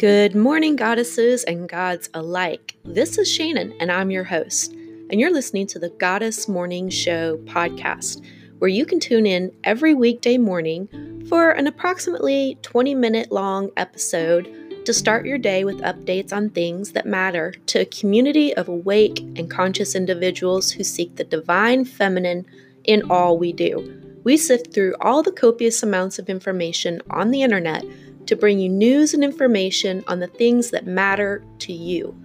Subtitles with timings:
[0.00, 2.74] Good morning, goddesses and gods alike.
[2.86, 4.72] This is Shannon, and I'm your host.
[4.72, 8.24] And you're listening to the Goddess Morning Show podcast,
[8.60, 10.88] where you can tune in every weekday morning
[11.28, 14.50] for an approximately 20 minute long episode
[14.86, 19.20] to start your day with updates on things that matter to a community of awake
[19.36, 22.46] and conscious individuals who seek the divine feminine
[22.84, 24.00] in all we do.
[24.24, 27.84] We sift through all the copious amounts of information on the internet
[28.30, 32.16] to bring you news and information on the things that matter to you.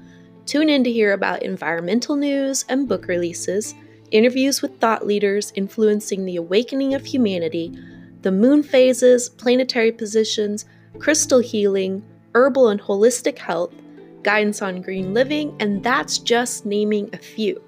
[0.45, 3.73] Tune in to hear about environmental news and book releases,
[4.11, 7.75] interviews with thought leaders influencing the awakening of humanity,
[8.21, 10.65] the moon phases, planetary positions,
[10.99, 13.73] crystal healing, herbal and holistic health,
[14.21, 17.59] guidance on green living, and that's just naming a few.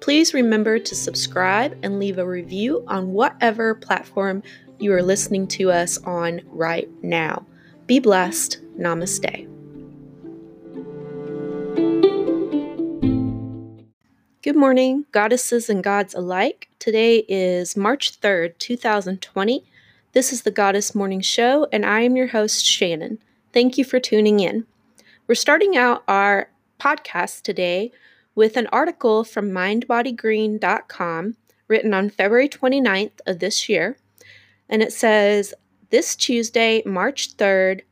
[0.00, 4.42] Please remember to subscribe and leave a review on whatever platform
[4.78, 7.46] you are listening to us on right now.
[7.86, 8.58] Be blessed.
[8.76, 9.46] Namaste.
[14.42, 16.68] Good morning, goddesses and gods alike.
[16.80, 19.64] Today is March 3rd, 2020.
[20.12, 23.18] This is the Goddess Morning Show, and I am your host, Shannon.
[23.52, 24.66] Thank you for tuning in.
[25.28, 27.92] We're starting out our podcast today
[28.34, 31.36] with an article from mindbodygreen.com
[31.68, 33.96] written on February 29th of this year.
[34.68, 35.54] And it says,
[35.90, 37.82] this Tuesday, March 3rd,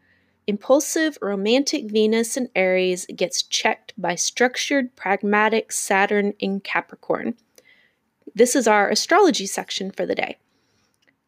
[0.47, 7.35] impulsive romantic Venus in Aries gets checked by structured pragmatic Saturn in Capricorn.
[8.35, 10.39] This is our astrology section for the day.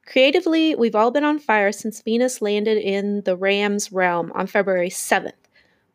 [0.06, 4.91] Creatively, we've all been on fire since Venus landed in the Ram's realm on February
[4.91, 5.33] 7th.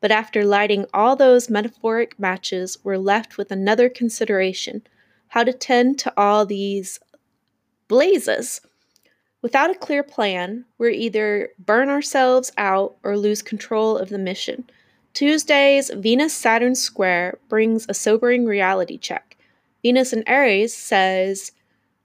[0.02, 4.81] But after lighting all those metaphoric matches, we're left with another consideration
[5.30, 6.99] how to tend to all these
[7.88, 8.61] blazes.
[9.42, 14.70] Without a clear plan, we're either burn ourselves out or lose control of the mission.
[15.14, 19.36] Tuesday's Venus Saturn square brings a sobering reality check.
[19.82, 21.52] Venus in Aries says,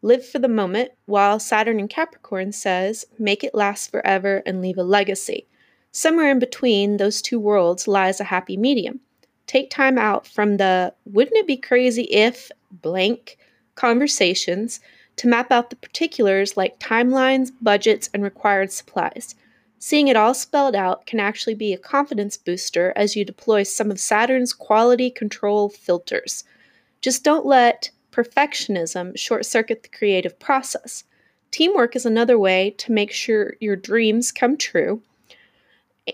[0.01, 4.79] live for the moment, while Saturn in Capricorn says, make it last forever and leave
[4.79, 5.47] a legacy.
[5.93, 9.01] Somewhere in between those two worlds lies a happy medium.
[9.47, 13.39] Take time out from the wouldn't it be crazy if blank
[13.75, 14.81] conversations
[15.17, 19.35] to map out the particulars like timelines, budgets, and required supplies.
[19.79, 23.91] Seeing it all spelled out can actually be a confidence booster as you deploy some
[23.91, 26.45] of Saturn's quality control filters.
[27.01, 31.05] Just don't let perfectionism short circuit the creative process.
[31.51, 35.03] Teamwork is another way to make sure your dreams come true,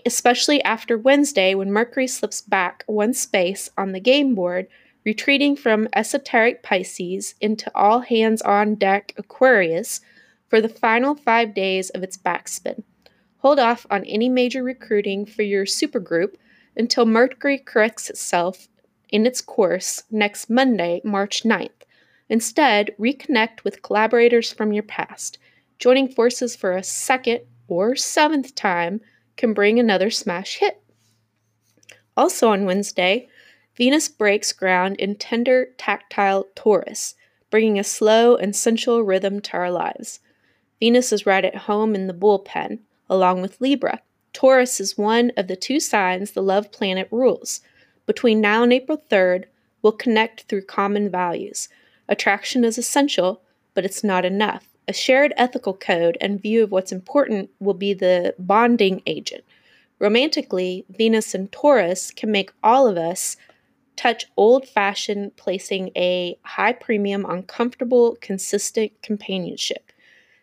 [0.05, 4.67] especially after Wednesday when Mercury slips back one space on the game board
[5.05, 10.01] retreating from esoteric Pisces into all hands on deck Aquarius
[10.47, 12.83] for the final five days of its backspin.
[13.37, 16.35] Hold off on any major recruiting for your supergroup
[16.77, 18.67] until Mercury corrects itself
[19.09, 21.69] in its course next Monday, March 9th.
[22.29, 25.37] Instead, reconnect with collaborators from your past.
[25.77, 29.01] Joining forces for a second or seventh time
[29.35, 30.81] can bring another smash hit.
[32.15, 33.27] Also on Wednesday,
[33.75, 37.15] Venus breaks ground in tender, tactile Taurus,
[37.49, 40.19] bringing a slow and sensual rhythm to our lives.
[40.79, 42.79] Venus is right at home in the bullpen,
[43.09, 44.01] along with Libra.
[44.31, 47.61] Taurus is one of the two signs the love planet rules.
[48.05, 49.45] Between now and April 3rd,
[49.81, 51.67] we'll connect through common values.
[52.07, 53.41] Attraction is essential,
[53.73, 54.67] but it's not enough.
[54.87, 59.43] A shared ethical code and view of what's important will be the bonding agent.
[59.97, 63.37] Romantically, Venus and Taurus can make all of us
[63.95, 69.91] touch old fashioned, placing a high premium on comfortable, consistent companionship.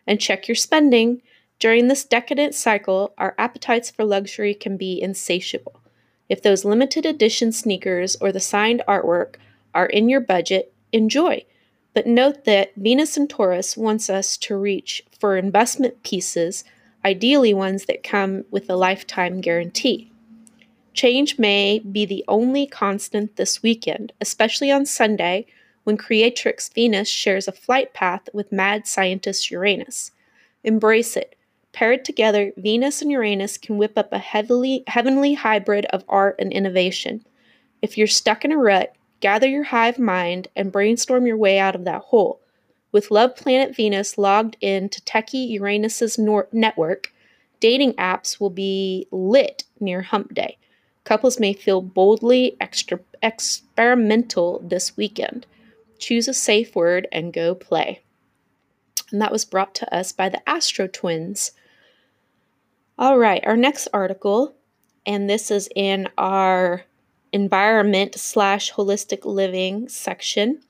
[0.07, 1.21] And check your spending.
[1.59, 5.79] During this decadent cycle, our appetites for luxury can be insatiable.
[6.27, 9.35] If those limited edition sneakers or the signed artwork
[9.73, 11.45] are in your budget, enjoy.
[11.93, 16.63] But note that Venus and Taurus wants us to reach for investment pieces,
[17.03, 20.10] ideally ones that come with a lifetime guarantee.
[20.93, 25.45] Change may be the only constant this weekend, especially on Sunday
[25.83, 30.11] when Creatrix Venus shares a flight path with mad scientist Uranus.
[30.63, 31.35] Embrace it.
[31.71, 36.51] Paired together, Venus and Uranus can whip up a heavily, heavenly hybrid of art and
[36.51, 37.25] innovation.
[37.81, 41.75] If you're stuck in a rut, gather your hive mind and brainstorm your way out
[41.75, 42.41] of that hole.
[42.91, 47.13] With Love Planet Venus logged in to Techie Uranus's nor- network,
[47.61, 50.57] dating apps will be lit near hump day.
[51.03, 55.45] Couples may feel boldly extra experimental this weekend.
[55.99, 58.01] Choose a safe word and go play.
[59.11, 61.51] And that was brought to us by the Astro Twins.
[62.97, 64.55] All right, our next article
[65.05, 66.83] and this is in our
[67.33, 70.61] environment slash holistic living section,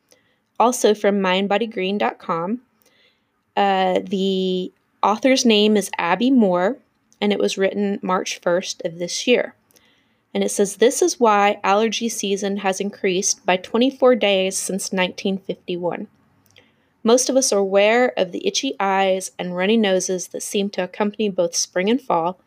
[0.60, 2.62] also from mindbodygreen.com.
[3.58, 4.72] Uh, the
[5.04, 6.78] author's name is Abby Moore,
[7.20, 9.56] and it was written March 1st of this year.
[10.34, 16.08] And it says, This is why allergy season has increased by 24 days since 1951.
[17.04, 20.84] Most of us are aware of the itchy eyes and runny noses that seem to
[20.84, 22.40] accompany both spring and fall,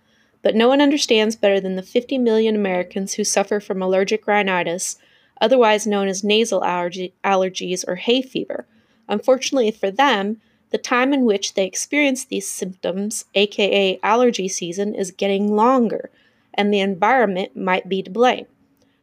[0.42, 4.96] but no one understands better than the 50 million Americans who suffer from allergic rhinitis,
[5.40, 8.66] otherwise known as nasal allergy, allergies or hay fever.
[9.08, 10.40] Unfortunately for them,
[10.70, 16.10] the time in which they experience these symptoms, aka allergy season, is getting longer,
[16.54, 18.46] and the environment might be to blame.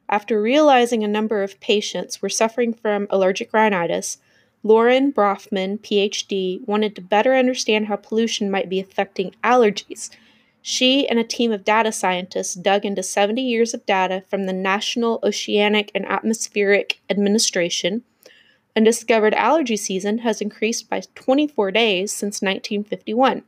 [0.10, 4.18] After realizing a number of patients were suffering from allergic rhinitis,
[4.64, 10.10] Lauren Brofman, PhD, wanted to better understand how pollution might be affecting allergies.
[10.62, 14.54] She and a team of data scientists dug into 70 years of data from the
[14.54, 18.04] National Oceanic and Atmospheric Administration
[18.76, 23.44] and discovered allergy season has increased by 24 days since 1951.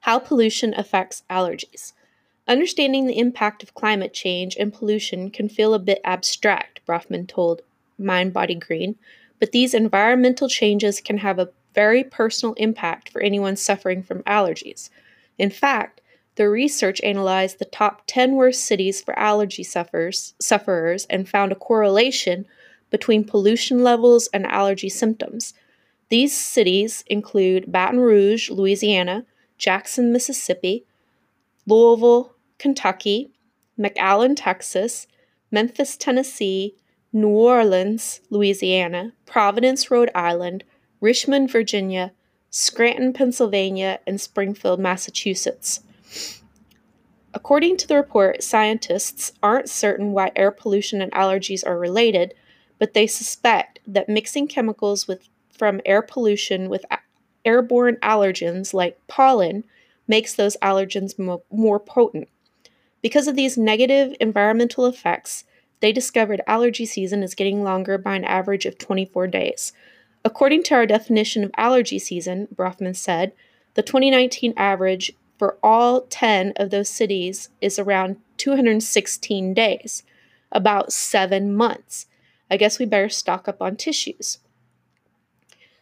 [0.00, 1.92] How pollution affects allergies.
[2.48, 7.62] Understanding the impact of climate change and pollution can feel a bit abstract, Brofman told
[7.98, 8.96] Mind Body Green,
[9.38, 14.90] but these environmental changes can have a very personal impact for anyone suffering from allergies.
[15.38, 16.00] In fact,
[16.34, 21.56] the research analyzed the top 10 worst cities for allergy sufferers, sufferers and found a
[21.56, 22.46] correlation
[22.90, 25.54] between pollution levels and allergy symptoms.
[26.08, 29.24] These cities include Baton Rouge, Louisiana,
[29.58, 30.84] Jackson, Mississippi,
[31.66, 32.31] Louisville,
[32.62, 33.32] Kentucky,
[33.76, 35.08] McAllen, Texas,
[35.50, 36.76] Memphis, Tennessee,
[37.12, 40.62] New Orleans, Louisiana, Providence, Rhode Island,
[41.00, 42.12] Richmond, Virginia,
[42.50, 45.80] Scranton, Pennsylvania, and Springfield, Massachusetts.
[47.34, 52.32] According to the report, scientists aren't certain why air pollution and allergies are related,
[52.78, 56.84] but they suspect that mixing chemicals with, from air pollution with
[57.44, 59.64] airborne allergens like pollen
[60.06, 62.28] makes those allergens mo- more potent.
[63.02, 65.44] Because of these negative environmental effects,
[65.80, 69.72] they discovered allergy season is getting longer by an average of 24 days.
[70.24, 73.32] According to our definition of allergy season, Brofman said,
[73.74, 80.04] the 2019 average for all 10 of those cities is around 216 days,
[80.52, 82.06] about seven months.
[82.48, 84.38] I guess we better stock up on tissues.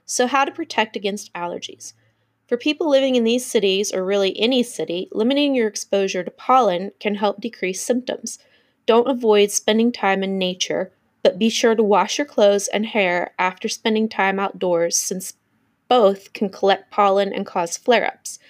[0.07, 1.93] So, how to protect against allergies?
[2.51, 6.91] For people living in these cities, or really any city, limiting your exposure to pollen
[6.99, 8.41] can help decrease symptoms.
[8.87, 10.91] Don't avoid spending time in nature,
[11.23, 15.35] but be sure to wash your clothes and hair after spending time outdoors since
[15.87, 18.41] both can collect pollen and cause flare ups.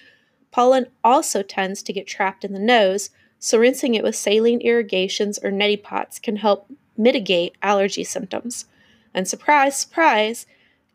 [0.49, 5.37] Pollen also tends to get trapped in the nose, so rinsing it with saline irrigations
[5.43, 6.65] or neti pots can help
[6.97, 8.65] mitigate allergy symptoms.
[9.13, 10.47] And surprise, surprise,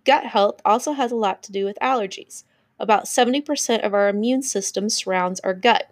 [0.05, 2.43] gut health also has a lot to do with allergies.
[2.79, 5.91] About 70% of our immune system surrounds our gut,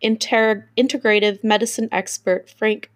[0.00, 2.90] inter- integrative medicine expert Frank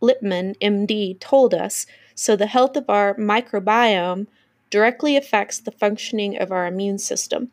[0.00, 4.26] Lipman, MD, told us so the health of our microbiome
[4.70, 7.50] directly affects the functioning of our immune system.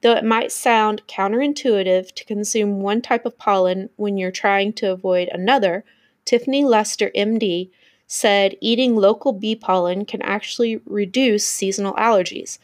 [0.00, 4.92] Though it might sound counterintuitive to consume one type of pollen when you're trying to
[4.92, 5.84] avoid another,
[6.24, 7.70] Tiffany Lester, MD,
[8.06, 12.58] said eating local bee pollen can actually reduce seasonal allergies.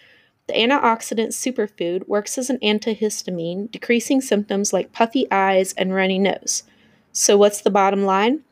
[0.47, 6.65] The antioxidant superfood works as an antihistamine, decreasing symptoms like puffy eyes and runny nose.
[7.13, 8.45] So, what's the bottom line?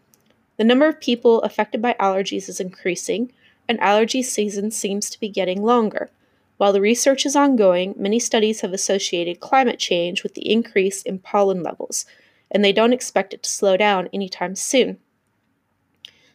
[0.56, 3.32] The number of people affected by allergies is increasing,
[3.68, 6.10] and allergy season seems to be getting longer.
[6.56, 11.18] While the research is ongoing, many studies have associated climate change with the increase in
[11.18, 12.06] pollen levels,
[12.50, 14.98] and they don't expect it to slow down anytime soon.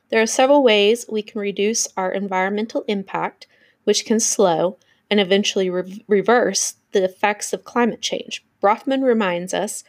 [0.10, 3.48] There are several ways we can reduce our environmental impact,
[3.86, 4.78] which can slow,
[5.10, 8.44] and eventually re- reverse the effects of climate change.
[8.62, 9.84] Brofman reminds us,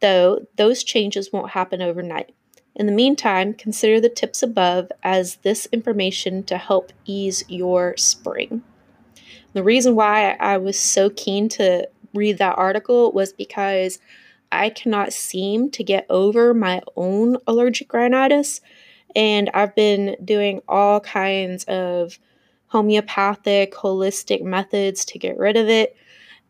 [0.00, 2.34] though, those changes won't happen overnight.
[2.76, 8.62] In the meantime, consider the tips above as this information to help ease your spring.
[9.52, 13.98] The reason why I was so keen to read that article was because
[14.52, 18.60] I cannot seem to get over my own allergic rhinitis,
[19.14, 22.18] and I've been doing all kinds of
[22.70, 25.96] homeopathic, holistic methods to get rid of it.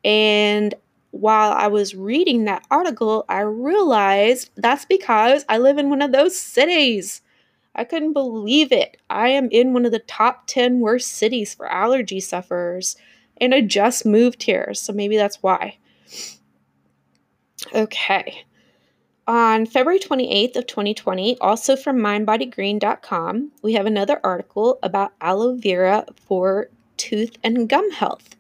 [0.05, 0.75] And
[1.13, 6.13] while I was reading that article, I realized that's because I live in one of
[6.13, 7.23] those cities.
[7.75, 8.99] I couldn't believe it.
[9.09, 12.97] I am in one of the top 10 worst cities for allergy sufferers,
[13.39, 15.79] and I just moved here, so maybe that's why.
[17.75, 18.45] Okay.
[19.31, 26.05] On February 28th of 2020, also from mindbodygreen.com, we have another article about aloe vera
[26.27, 28.35] for tooth and gum health.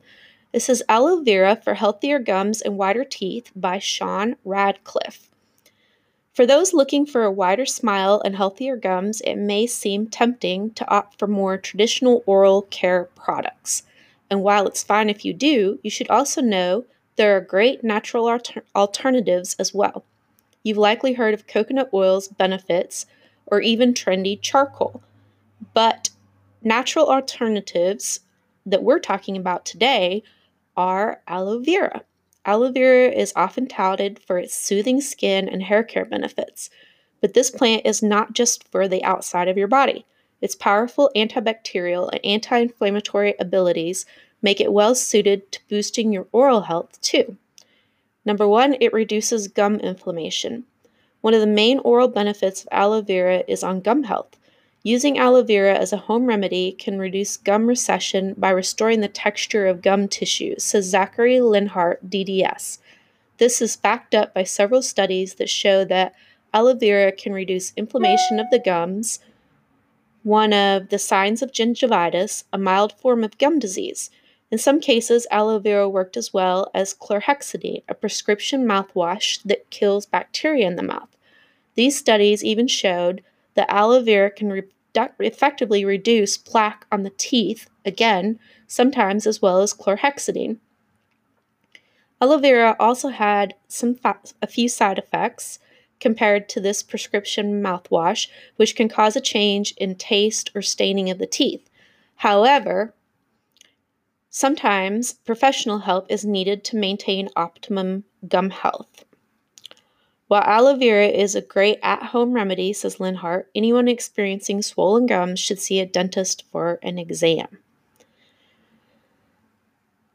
[0.50, 5.30] This is Aloe Vera for Healthier Gums and Whiter Teeth by Sean Radcliffe.
[6.32, 10.90] For those looking for a wider smile and healthier gums, it may seem tempting to
[10.90, 13.84] opt for more traditional oral care products.
[14.28, 18.26] And while it's fine if you do, you should also know there are great natural
[18.28, 20.04] alter- alternatives as well.
[20.62, 23.06] You've likely heard of coconut oil's benefits
[23.46, 25.02] or even trendy charcoal.
[25.74, 26.10] But
[26.62, 28.20] natural alternatives
[28.66, 30.22] that we're talking about today
[30.76, 32.02] are aloe vera.
[32.44, 36.70] Aloe vera is often touted for its soothing skin and hair care benefits,
[37.20, 40.06] but this plant is not just for the outside of your body.
[40.40, 44.06] Its powerful antibacterial and anti inflammatory abilities
[44.40, 47.36] make it well suited to boosting your oral health too.
[48.24, 50.64] Number one, it reduces gum inflammation.
[51.20, 54.36] One of the main oral benefits of aloe vera is on gum health.
[54.82, 59.66] Using aloe vera as a home remedy can reduce gum recession by restoring the texture
[59.66, 62.78] of gum tissue, says Zachary Linhart, DDS.
[63.36, 66.14] This is backed up by several studies that show that
[66.54, 69.20] aloe vera can reduce inflammation of the gums,
[70.22, 74.10] one of the signs of gingivitis, a mild form of gum disease.
[74.50, 80.06] In some cases, aloe vera worked as well as chlorhexidine, a prescription mouthwash that kills
[80.06, 81.16] bacteria in the mouth.
[81.76, 83.22] These studies even showed
[83.54, 84.62] that aloe vera can re-
[85.20, 90.58] effectively reduce plaque on the teeth, again, sometimes as well as chlorhexidine.
[92.20, 95.60] Aloe vera also had some fa- a few side effects
[96.00, 101.18] compared to this prescription mouthwash, which can cause a change in taste or staining of
[101.18, 101.70] the teeth.
[102.16, 102.94] However,
[104.32, 109.04] Sometimes professional help is needed to maintain optimum gum health.
[110.28, 115.40] While aloe vera is a great at home remedy, says Linhart, anyone experiencing swollen gums
[115.40, 117.58] should see a dentist for an exam.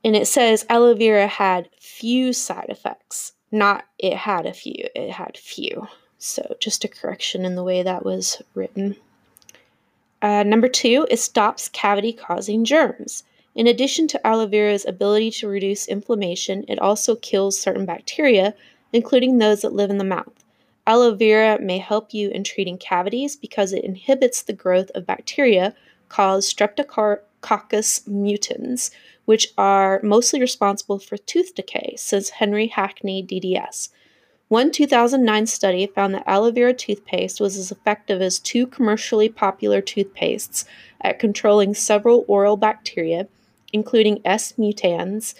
[0.05, 5.11] And it says aloe vera had few side effects, not it had a few, it
[5.11, 5.89] had few.
[6.17, 8.95] So just a correction in the way that was written.
[10.21, 13.25] Uh, number two, it stops cavity causing germs.
[13.55, 18.53] In addition to aloe vera's ability to reduce inflammation, it also kills certain bacteria,
[18.91, 20.43] including those that live in the mouth.
[20.85, 25.73] Aloe vera may help you in treating cavities because it inhibits the growth of bacteria
[26.09, 28.91] called Streptococcus mutans,
[29.23, 33.87] which are mostly responsible for tooth decay, says Henry Hackney, DDS.
[34.49, 39.81] One 2009 study found that aloe vera toothpaste was as effective as two commercially popular
[39.81, 40.65] toothpastes
[40.99, 43.27] at controlling several oral bacteria
[43.73, 45.35] including S mutans.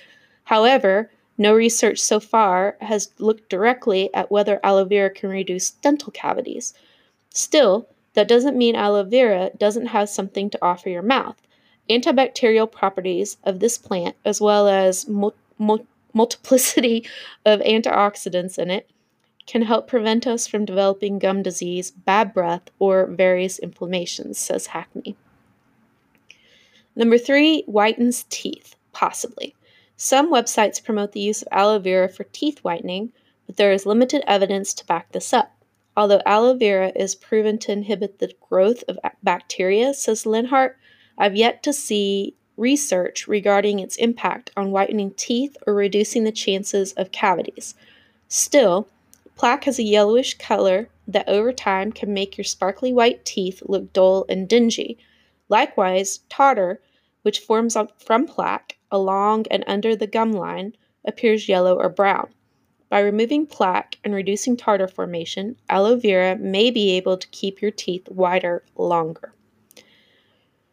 [0.46, 6.12] However, no research so far has looked directly at whether aloe vera can reduce dental
[6.12, 6.74] cavities.
[7.30, 11.36] Still, that doesn't mean aloe vera doesn't have something to offer your mouth.
[11.90, 17.06] Antibacterial properties of this plant, as well as mul- mul- multiplicity
[17.46, 18.90] of antioxidants in it,
[19.46, 25.16] can help prevent us from developing gum disease, bad breath, or various inflammations, says Hackney.
[26.96, 29.56] Number three, whitens teeth, possibly.
[29.98, 33.12] Some websites promote the use of aloe vera for teeth whitening,
[33.46, 35.52] but there is limited evidence to back this up.
[35.98, 40.76] Although aloe vera is proven to inhibit the growth of bacteria, says Linhart,
[41.18, 46.94] I've yet to see research regarding its impact on whitening teeth or reducing the chances
[46.94, 47.76] of cavities.
[48.28, 48.88] Still,
[49.36, 53.94] plaque has a yellowish color that over time can make your sparkly white teeth look
[53.94, 54.98] dull and dingy.
[55.50, 56.82] Likewise, tartar,
[57.22, 60.76] which forms from plaque along and under the gum line,
[61.06, 62.30] appears yellow or brown.
[62.90, 67.72] By removing plaque and reducing tartar formation, aloe vera may be able to keep your
[67.72, 69.34] teeth whiter longer.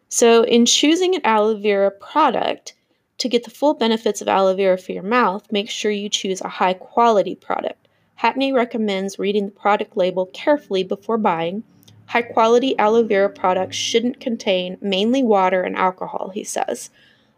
[0.09, 2.75] So, in choosing an aloe vera product,
[3.19, 6.41] to get the full benefits of aloe vera for your mouth, make sure you choose
[6.41, 7.89] a high quality product.
[8.17, 11.65] Hackney recommends reading the product label carefully before buying
[12.13, 16.91] High quality aloe vera products shouldn't contain mainly water and alcohol, he says.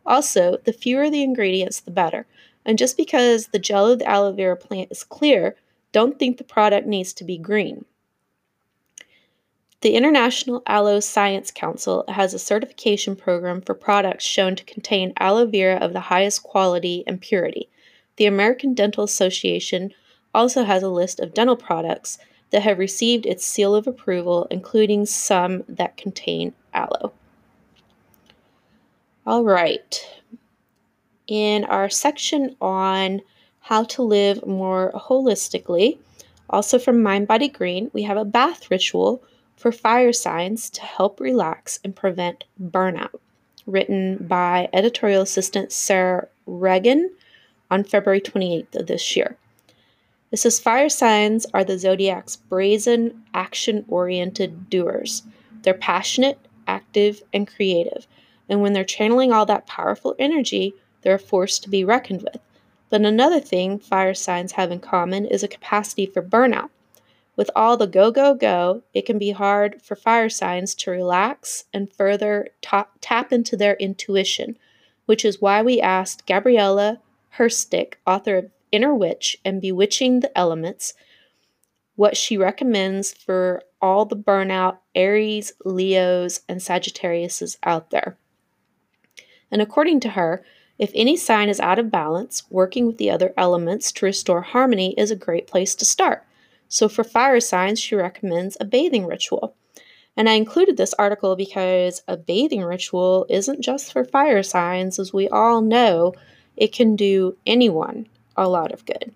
[0.05, 2.27] Also, the fewer the ingredients, the better.
[2.65, 5.55] And just because the gel of the aloe vera plant is clear,
[5.93, 7.85] don't think the product needs to be green.
[9.83, 15.47] The International Aloe Science Council has a certification program for products shown to contain aloe
[15.47, 17.69] vera of the highest quality and purity.
[18.17, 19.95] The American Dental Association
[20.35, 22.19] also has a list of dental products
[22.55, 27.13] that have received its seal of approval, including some that contain aloe.
[29.27, 30.07] All right.
[31.27, 33.23] In our section on
[33.59, 35.99] how to live more holistically,
[36.49, 39.21] Also, from Mind Body Green, we have a bath ritual
[39.57, 43.19] for fire signs to help relax and prevent burnout,
[43.67, 47.11] written by editorial assistant Sarah Regan
[47.71, 49.37] on February 28th of this year.
[50.35, 55.23] Says fire signs are the zodiac's brazen, action oriented doers.
[55.63, 58.07] They're passionate, active, and creative.
[58.49, 62.41] And when they're channeling all that powerful energy, they're a force to be reckoned with.
[62.91, 66.71] But another thing fire signs have in common is a capacity for burnout.
[67.37, 71.65] With all the go, go, go, it can be hard for fire signs to relax
[71.73, 74.57] and further ta- tap into their intuition,
[75.07, 77.01] which is why we asked Gabriella
[77.37, 80.95] Herstik, author of Inner Witch and Bewitching the Elements,
[81.95, 88.17] what she recommends for all the burnout Aries, Leos, and Sagittariuses out there.
[89.49, 90.45] And according to her,
[90.77, 94.93] if any sign is out of balance, working with the other elements to restore harmony
[94.99, 96.25] is a great place to start.
[96.67, 99.55] So, for fire signs, she recommends a bathing ritual.
[100.17, 105.13] And I included this article because a bathing ritual isn't just for fire signs, as
[105.13, 106.13] we all know,
[106.57, 109.13] it can do anyone a lot of good.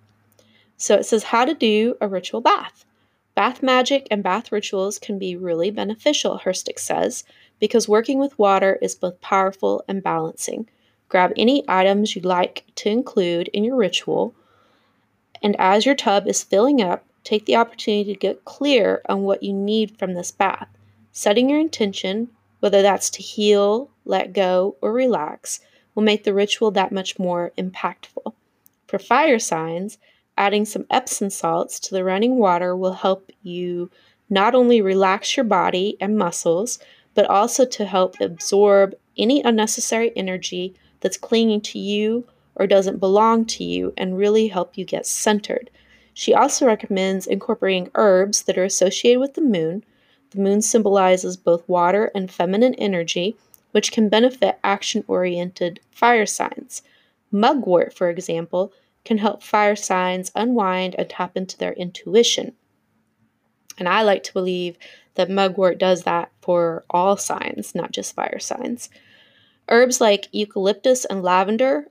[0.77, 2.85] So, it says how to do a ritual bath.
[3.35, 7.25] Bath magic and bath rituals can be really beneficial, Herstik says,
[7.61, 10.69] because working with water is both powerful and balancing.
[11.09, 14.35] Grab any items you'd like to include in your ritual,
[15.43, 19.43] and as your tub is filling up, take the opportunity to get clear on what
[19.43, 20.69] you need from this bath.
[21.13, 22.29] Setting your intention,
[22.61, 25.61] whether that's to heal, let go, or relax,
[25.95, 28.33] will make the ritual that much more impactful.
[28.89, 29.99] For fire signs,
[30.39, 33.91] adding some Epsom salts to the running water will help you
[34.31, 36.79] not only relax your body and muscles,
[37.13, 43.45] but also to help absorb any unnecessary energy that's clinging to you or doesn't belong
[43.45, 45.71] to you and really help you get centered.
[46.15, 49.85] She also recommends incorporating herbs that are associated with the moon.
[50.31, 53.37] The moon symbolizes both water and feminine energy,
[53.73, 56.81] which can benefit action oriented fire signs.
[57.33, 58.73] Mugwort, for example,
[59.05, 62.55] can help fire signs unwind and tap into their intuition.
[63.79, 64.77] And I like to believe
[65.15, 68.91] that mugwort does that for all signs, not just fire signs.
[69.69, 71.89] Herbs like eucalyptus and lavender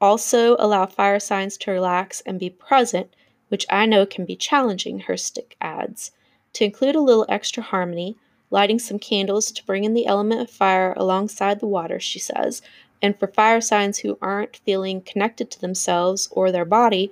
[0.00, 3.14] also allow fire signs to relax and be present,
[3.48, 6.12] which I know can be challenging, Herstik adds.
[6.54, 8.16] To include a little extra harmony,
[8.50, 12.62] lighting some candles to bring in the element of fire alongside the water, she says,
[13.02, 17.10] and for fire signs who aren't feeling connected to themselves or their body,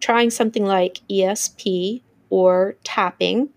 [0.00, 3.50] trying something like EFT or tapping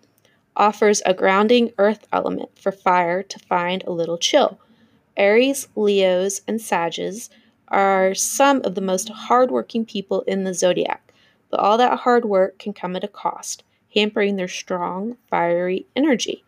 [0.55, 4.59] offers a grounding earth element for fire to find a little chill.
[5.15, 7.29] Aries, Leos, and Sages
[7.69, 11.13] are some of the most hardworking people in the zodiac,
[11.49, 13.63] but all that hard work can come at a cost,
[13.93, 16.43] hampering their strong, fiery energy.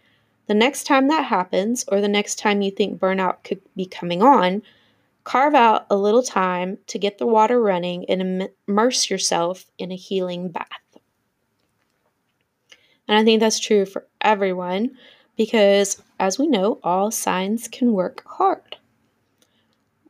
[0.47, 4.21] The next time that happens, or the next time you think burnout could be coming
[4.21, 4.63] on,
[5.23, 9.95] carve out a little time to get the water running and immerse yourself in a
[9.95, 10.67] healing bath.
[13.07, 14.97] And I think that's true for everyone
[15.35, 18.77] because, as we know, all signs can work hard.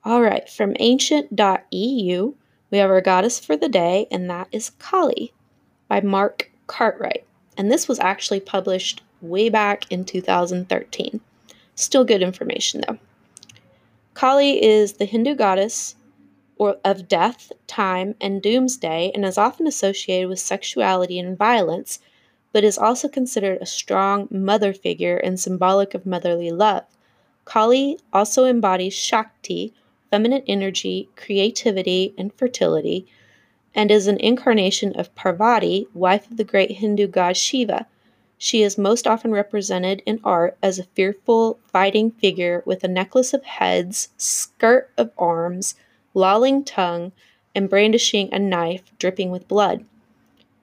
[0.03, 2.33] All right, from ancient.eu,
[2.71, 5.33] we have our goddess for the day, and that is Kali
[5.87, 7.25] by Mark Cartwright.
[7.57, 11.21] And this was actually published way back in 2013.
[11.75, 12.97] Still good information, though.
[14.13, 15.95] Kali is the Hindu goddess
[16.57, 21.99] or of death, time, and doomsday, and is often associated with sexuality and violence,
[22.51, 26.83] but is also considered a strong mother figure and symbolic of motherly love.
[27.45, 29.73] Kali also embodies Shakti,
[30.11, 33.07] feminine energy, creativity, and fertility,
[33.73, 37.87] and is an incarnation of Parvati, wife of the great Hindu god Shiva.
[38.43, 43.35] She is most often represented in art as a fearful, fighting figure with a necklace
[43.35, 45.75] of heads, skirt of arms,
[46.15, 47.11] lolling tongue,
[47.53, 49.85] and brandishing a knife dripping with blood.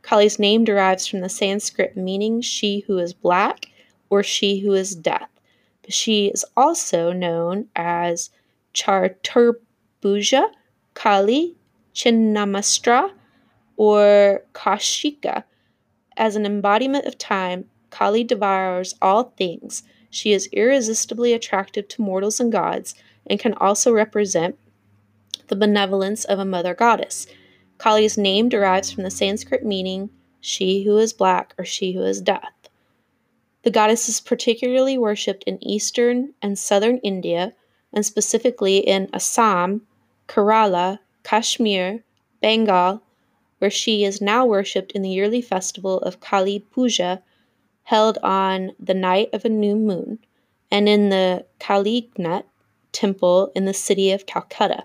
[0.03, 3.67] Kali's name derives from the Sanskrit meaning she who is black
[4.11, 5.31] or she who is death.
[5.83, 8.31] But she is also known as
[8.75, 10.51] Charturbhuja,
[10.95, 11.55] Kali,
[11.95, 13.13] Chinnamastra,
[13.77, 15.45] or Kaushika.
[16.19, 19.85] As an embodiment of time, Kali devours all things.
[20.11, 24.59] She is irresistibly attractive to mortals and gods and can also represent
[25.47, 27.29] the benevolence of a mother goddess.
[27.79, 32.21] Kali's name derives from the Sanskrit meaning she who is black or she who is
[32.21, 32.69] death.
[33.63, 37.55] The goddess is particularly worshipped in eastern and southern India,
[37.93, 39.83] and specifically in Assam,
[40.27, 42.03] Kerala, Kashmir,
[42.41, 43.03] Bengal,
[43.59, 47.23] where she is now worshipped in the yearly festival of Kali Puja,
[47.85, 50.19] held on the night of a new moon,
[50.71, 52.45] and in the Kalignath
[52.93, 54.85] temple in the city of Calcutta.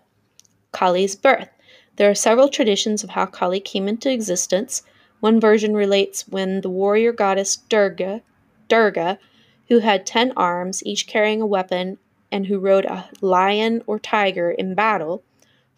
[0.71, 1.49] Kali's birth.
[1.95, 4.83] There are several traditions of how Kali came into existence.
[5.19, 8.21] One version relates when the warrior goddess Durga,
[8.67, 9.19] Durga,
[9.67, 11.97] who had ten arms, each carrying a weapon,
[12.31, 15.23] and who rode a lion or tiger in battle,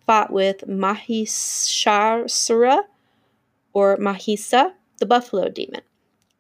[0.06, 2.84] fought with Mahishasura
[3.74, 5.82] or Mahisa, the buffalo demon.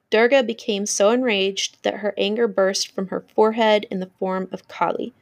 [0.10, 4.68] Durga became so enraged that her anger burst from her forehead in the form of
[4.68, 5.14] Kali.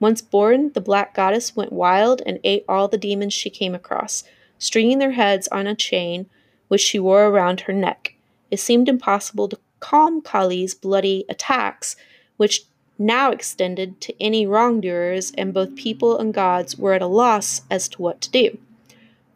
[0.00, 4.22] Once born, the black goddess went wild and ate all the demons she came across,
[4.58, 6.26] stringing their heads on a chain
[6.68, 8.14] which she wore around her neck.
[8.50, 11.96] It seemed impossible to calm Kali's bloody attacks,
[12.36, 12.64] which
[12.98, 17.88] now extended to any wrongdoers, and both people and gods were at a loss as
[17.88, 18.58] to what to do.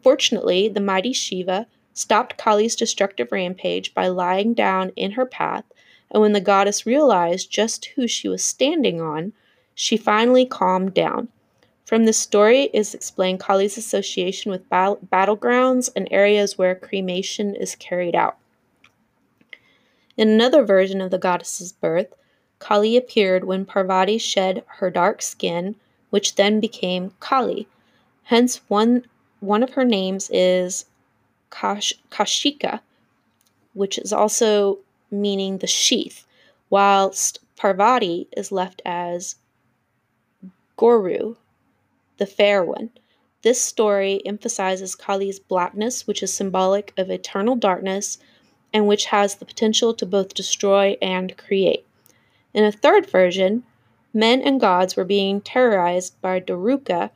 [0.01, 5.63] Fortunately, the mighty Shiva stopped Kali's destructive rampage by lying down in her path,
[6.11, 9.33] and when the goddess realized just who she was standing on,
[9.73, 11.29] she finally calmed down.
[11.85, 17.75] From this story is explained Kali's association with ba- battlegrounds and areas where cremation is
[17.75, 18.37] carried out.
[20.15, 22.13] In another version of the goddess's birth,
[22.63, 25.75] Kali appeared when Parvati shed her dark skin,
[26.11, 27.67] which then became Kali.
[28.23, 29.05] Hence, one,
[29.41, 30.85] one of her names is
[31.51, 32.79] Kash- Kashika,
[33.73, 34.79] which is also
[35.11, 36.25] meaning the sheath,
[36.69, 39.35] whilst Parvati is left as
[40.77, 41.35] Goru,
[42.17, 42.91] the fair one.
[43.41, 48.19] This story emphasizes Kali's blackness, which is symbolic of eternal darkness
[48.71, 51.85] and which has the potential to both destroy and create.
[52.53, 53.63] In a third version,
[54.13, 57.09] men and gods were being terrorized by Daruka,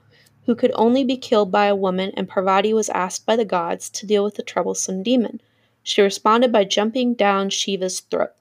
[0.46, 3.90] who could only be killed by a woman, and Parvati was asked by the gods
[3.92, 5.42] to deal with the troublesome demon.
[5.84, 8.32] She responded by jumping down Shiva's throat.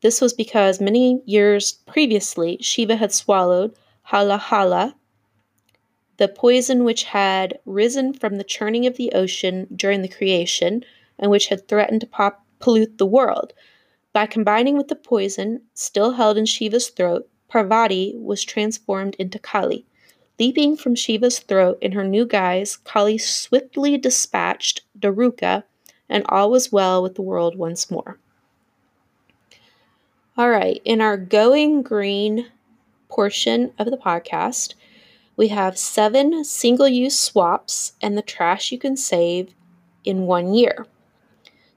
[0.00, 3.74] This was because many years previously, Shiva had swallowed
[4.08, 4.94] Halahala,
[6.16, 10.84] the poison which had risen from the churning of the ocean during the creation
[11.18, 13.52] and which had threatened to pop- pollute the world.
[14.12, 19.86] By combining with the poison still held in Shiva's throat, Parvati was transformed into Kali.
[20.38, 25.64] Leaping from Shiva's throat in her new guise, Kali swiftly dispatched Daruka,
[26.08, 28.18] and all was well with the world once more.
[30.36, 32.46] All right, in our Going Green
[33.08, 34.74] portion of the podcast,
[35.36, 39.54] we have seven single use swaps and the trash you can save
[40.04, 40.86] in one year.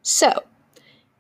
[0.04, 0.44] So,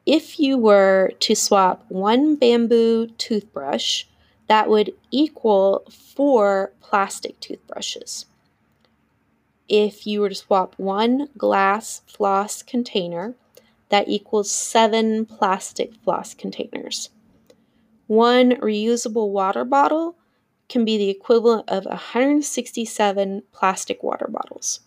[0.05, 4.05] if you were to swap one bamboo toothbrush,
[4.47, 8.25] that would equal four plastic toothbrushes.
[9.69, 13.35] If you were to swap one glass floss container,
[13.89, 17.09] that equals seven plastic floss containers.
[18.07, 20.15] One reusable water bottle
[20.67, 24.81] can be the equivalent of 167 plastic water bottles.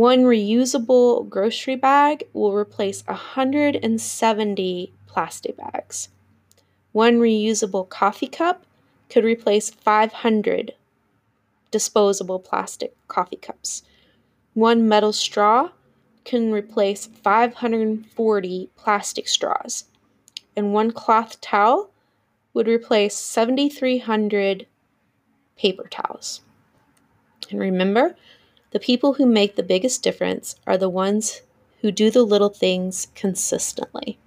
[0.00, 6.08] One reusable grocery bag will replace 170 plastic bags.
[6.92, 8.64] One reusable coffee cup
[9.10, 10.72] could replace 500
[11.70, 13.82] disposable plastic coffee cups.
[14.54, 15.68] One metal straw
[16.24, 19.84] can replace 540 plastic straws
[20.56, 21.90] and one cloth towel
[22.54, 24.66] would replace 7,300
[25.58, 26.40] paper towels.
[27.50, 28.16] And remember,
[28.70, 31.42] the people who make the biggest difference are the ones
[31.80, 34.18] who do the little things consistently.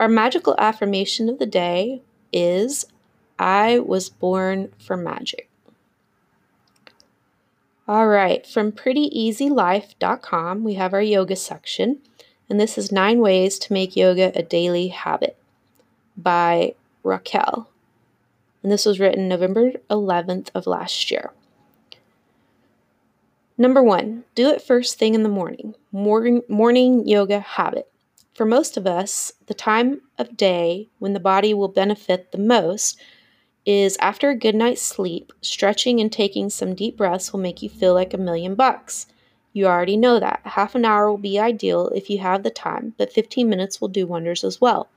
[0.00, 2.86] Our magical affirmation of the day is
[3.38, 5.48] I was born for magic.
[7.86, 11.98] All right, from prettyeasylife.com, we have our yoga section
[12.52, 15.38] and this is Nine Ways to Make Yoga a Daily Habit
[16.18, 17.70] by Raquel.
[18.62, 21.32] And this was written November 11th of last year.
[23.58, 25.74] Number one, do it first thing in the morning.
[25.92, 27.86] Morning, morning yoga habit.
[28.32, 32.98] For most of us, the time of day when the body will benefit the most
[33.66, 35.34] is after a good night's sleep.
[35.42, 39.06] Stretching and taking some deep breaths will make you feel like a million bucks.
[39.52, 40.40] You already know that.
[40.44, 43.88] Half an hour will be ideal if you have the time, but 15 minutes will
[43.88, 44.88] do wonders as well.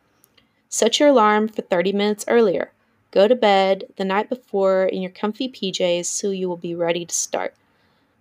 [0.69, 2.71] Set your alarm for 30 minutes earlier.
[3.11, 7.05] Go to bed the night before in your comfy PJs so you will be ready
[7.05, 7.53] to start.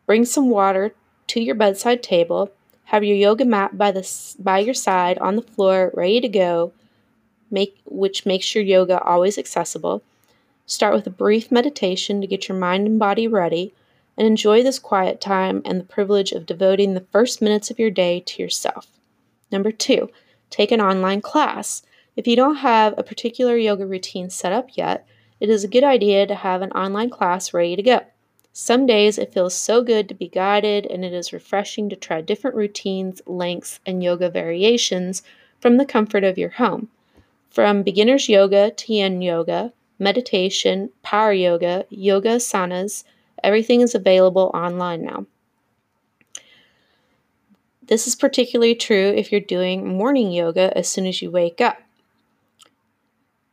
[0.07, 0.95] Bring some water
[1.29, 2.51] to your bedside table.
[2.85, 6.73] Have your yoga mat by the by your side on the floor ready to go,
[7.51, 10.03] make which makes your yoga always accessible.
[10.67, 13.75] Start with a brief meditation to get your mind and body ready
[14.17, 17.90] and enjoy this quiet time and the privilege of devoting the first minutes of your
[17.90, 18.87] day to yourself.
[19.51, 20.11] Number two,
[20.51, 21.83] take an online class.
[22.17, 25.07] If you don't have a particular yoga routine set up yet,
[25.40, 28.01] it is a good idea to have an online class ready to go.
[28.57, 32.21] Some days it feels so good to be guided, and it is refreshing to try
[32.21, 35.25] different routines, lengths, and yoga variations
[35.61, 36.88] from the comfort of your home.
[37.51, 43.03] From beginner's yoga to yin yoga, meditation, power yoga, yoga asanas,
[43.43, 45.27] everything is available online now.
[47.83, 51.79] This is particularly true if you're doing morning yoga as soon as you wake up.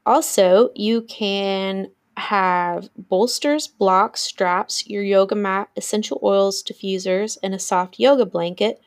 [0.05, 1.89] Also, you can
[2.21, 8.81] have bolsters, blocks, straps, your yoga mat, essential oils, diffusers, and a soft yoga blanket,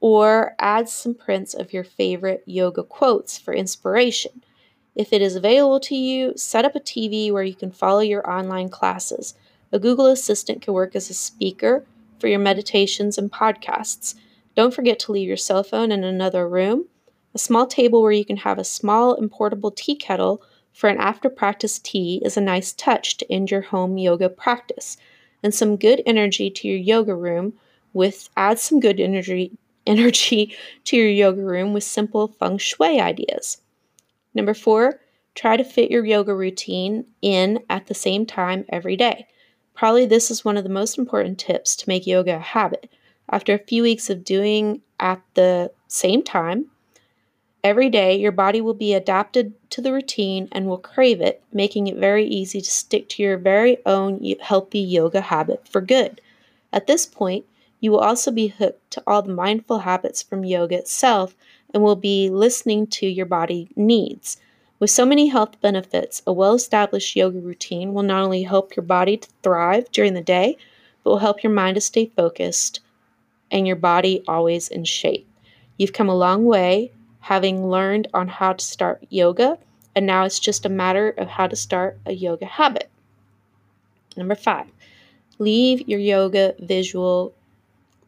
[0.00, 4.42] or add some prints of your favorite yoga quotes for inspiration.
[4.94, 8.28] If it is available to you, set up a TV where you can follow your
[8.28, 9.34] online classes.
[9.72, 11.84] A Google Assistant can work as a speaker
[12.18, 14.14] for your meditations and podcasts.
[14.56, 16.86] Don't forget to leave your cell phone in another room.
[17.34, 20.42] A small table where you can have a small and portable tea kettle
[20.76, 24.98] for an after practice tea is a nice touch to end your home yoga practice.
[25.42, 27.54] And some good energy to your yoga room
[27.94, 33.62] with add some good energy energy to your yoga room with simple feng shui ideas.
[34.34, 35.00] Number 4,
[35.34, 39.28] try to fit your yoga routine in at the same time every day.
[39.72, 42.92] Probably this is one of the most important tips to make yoga a habit.
[43.30, 46.66] After a few weeks of doing at the same time,
[47.66, 51.88] Every day, your body will be adapted to the routine and will crave it, making
[51.88, 56.20] it very easy to stick to your very own healthy yoga habit for good.
[56.72, 57.44] At this point,
[57.80, 61.34] you will also be hooked to all the mindful habits from yoga itself
[61.74, 64.36] and will be listening to your body needs.
[64.78, 68.84] With so many health benefits, a well established yoga routine will not only help your
[68.84, 70.56] body to thrive during the day,
[71.02, 72.78] but will help your mind to stay focused
[73.50, 75.26] and your body always in shape.
[75.76, 76.92] You've come a long way
[77.26, 79.58] having learned on how to start yoga,
[79.96, 82.88] and now it's just a matter of how to start a yoga habit.
[84.16, 84.66] Number five,
[85.40, 87.34] leave your yoga visual,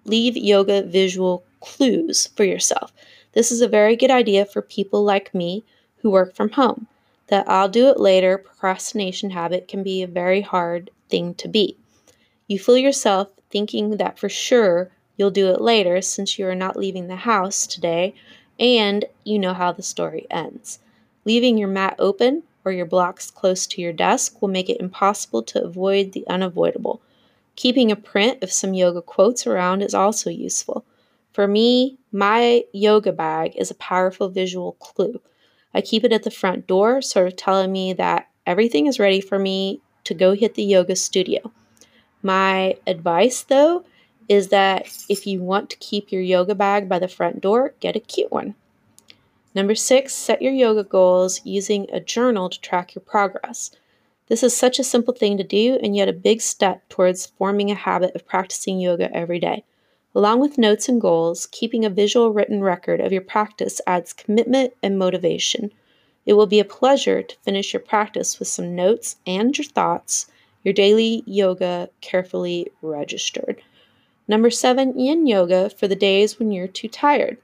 [0.04, 2.92] leave yoga visual clues for yourself.
[3.32, 5.64] This is a very good idea for people like me
[5.96, 6.86] who work from home.
[7.26, 11.76] That I'll do it later procrastination habit can be a very hard thing to beat.
[12.46, 16.76] You fool yourself thinking that for sure you'll do it later since you are not
[16.76, 18.14] leaving the house today
[18.58, 20.78] and you know how the story ends.
[21.24, 25.42] Leaving your mat open or your blocks close to your desk will make it impossible
[25.42, 27.00] to avoid the unavoidable.
[27.56, 30.84] Keeping a print of some yoga quotes around is also useful.
[31.32, 35.20] For me, my yoga bag is a powerful visual clue.
[35.74, 39.20] I keep it at the front door, sort of telling me that everything is ready
[39.20, 41.52] for me to go hit the yoga studio.
[42.22, 43.84] My advice, though,
[44.28, 47.96] is that if you want to keep your yoga bag by the front door, get
[47.96, 48.54] a cute one.
[49.54, 53.70] Number six, set your yoga goals using a journal to track your progress.
[54.28, 57.70] This is such a simple thing to do, and yet a big step towards forming
[57.70, 59.64] a habit of practicing yoga every day.
[60.14, 64.74] Along with notes and goals, keeping a visual written record of your practice adds commitment
[64.82, 65.72] and motivation.
[66.26, 70.26] It will be a pleasure to finish your practice with some notes and your thoughts,
[70.62, 73.62] your daily yoga carefully registered.
[74.28, 77.38] Number seven, yin yoga for the days when you're too tired.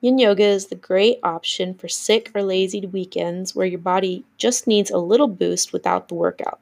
[0.00, 4.66] Yin yoga is the great option for sick or lazy weekends where your body just
[4.66, 6.60] needs a little boost without the workout.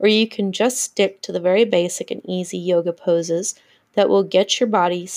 [0.00, 3.54] Or you can just stick to the very basic and easy yoga poses
[3.94, 5.08] that will get your body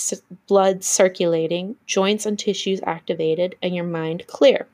[0.47, 4.67] blood circulating, joints and tissues activated, and your mind clear.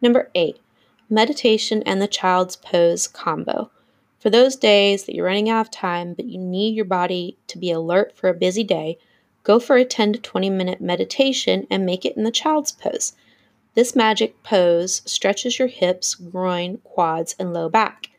[0.00, 0.58] Number eight,
[1.10, 3.70] meditation and the child's pose combo.
[4.22, 7.58] For those days that you're running out of time, but you need your body to
[7.58, 8.96] be alert for a busy day,
[9.42, 13.14] go for a 10 to 20 minute meditation and make it in the child's pose.
[13.74, 18.10] This magic pose stretches your hips, groin, quads, and low back.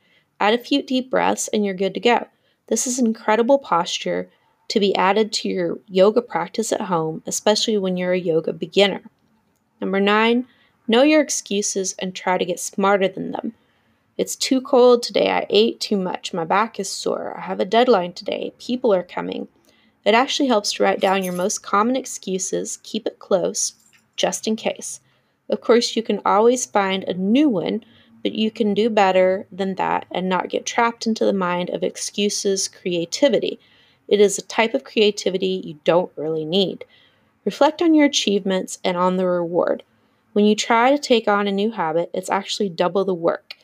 [0.41, 2.27] Add a few deep breaths and you're good to go.
[2.67, 4.29] This is an incredible posture
[4.67, 9.03] to be added to your yoga practice at home, especially when you're a yoga beginner.
[9.79, 10.47] Number nine,
[10.85, 13.53] know your excuses and try to get smarter than them.
[14.15, 15.32] It's too cold today.
[15.32, 16.36] I ate too much.
[16.36, 17.36] My back is sore.
[17.36, 18.54] I have a deadline today.
[18.60, 19.47] People are coming.
[20.06, 23.73] It actually helps to write down your most common excuses, keep it close,
[24.15, 24.99] just in case.
[25.49, 27.84] Of course, you can always find a new one,
[28.21, 31.82] but you can do better than that and not get trapped into the mind of
[31.82, 33.60] excuses creativity.
[34.08, 36.86] It is a type of creativity you don't really need.
[37.45, 39.82] Reflect on your achievements and on the reward.
[40.34, 43.56] When you try to take on a new habit, it's actually double the work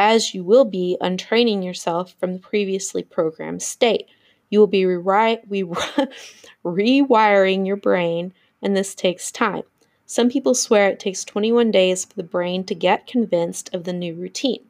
[0.00, 4.08] as you will be untraining yourself from the previously programmed state.
[4.48, 5.42] You will be re-
[6.64, 8.32] rewiring your brain,
[8.62, 9.64] and this takes time.
[10.06, 13.92] Some people swear it takes 21 days for the brain to get convinced of the
[13.92, 14.64] new routine.